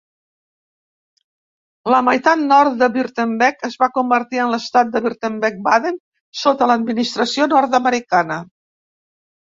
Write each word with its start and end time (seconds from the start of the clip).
La 1.95 1.99
meitat 2.07 2.41
nord 2.45 2.79
de 2.81 2.89
Württemberg 2.97 3.63
es 3.71 3.77
va 3.85 3.91
convertir 3.99 4.43
en 4.47 4.53
l'estat 4.57 4.93
de 4.97 5.05
Württemberg-Baden 5.09 6.03
sota 6.45 6.75
l'administració 6.75 7.53
nord-americana. 7.57 8.45